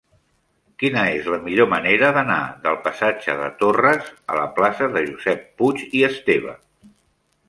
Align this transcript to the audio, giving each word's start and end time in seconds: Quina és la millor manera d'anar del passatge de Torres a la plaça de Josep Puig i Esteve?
Quina 0.83 1.01
és 1.17 1.27
la 1.33 1.37
millor 1.47 1.67
manera 1.73 2.07
d'anar 2.15 2.37
del 2.63 2.79
passatge 2.87 3.35
de 3.41 3.49
Torres 3.59 4.07
a 4.33 4.39
la 4.39 4.47
plaça 4.55 4.87
de 4.97 5.05
Josep 5.11 5.45
Puig 5.61 5.85
i 6.01 6.03
Esteve? 6.09 6.57